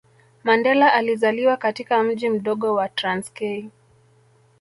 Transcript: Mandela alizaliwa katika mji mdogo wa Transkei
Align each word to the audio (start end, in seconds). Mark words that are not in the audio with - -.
Mandela 0.43 0.93
alizaliwa 0.93 1.57
katika 1.57 2.03
mji 2.03 2.29
mdogo 2.29 2.73
wa 2.73 2.89
Transkei 2.89 3.69